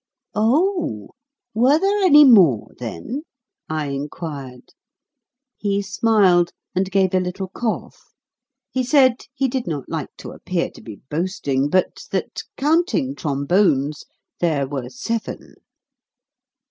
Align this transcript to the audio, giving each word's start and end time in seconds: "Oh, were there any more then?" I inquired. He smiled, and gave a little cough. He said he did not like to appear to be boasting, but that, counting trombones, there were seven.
"Oh, 0.33 1.11
were 1.53 1.77
there 1.77 2.01
any 2.01 2.25
more 2.25 2.69
then?" 2.79 3.21
I 3.69 3.89
inquired. 3.89 4.69
He 5.57 5.83
smiled, 5.83 6.53
and 6.73 6.89
gave 6.89 7.13
a 7.13 7.19
little 7.19 7.49
cough. 7.49 8.15
He 8.71 8.83
said 8.83 9.27
he 9.35 9.47
did 9.47 9.67
not 9.67 9.87
like 9.87 10.09
to 10.17 10.31
appear 10.31 10.71
to 10.71 10.81
be 10.81 11.01
boasting, 11.11 11.69
but 11.69 12.05
that, 12.09 12.41
counting 12.57 13.13
trombones, 13.13 14.03
there 14.39 14.67
were 14.67 14.89
seven. 14.89 15.53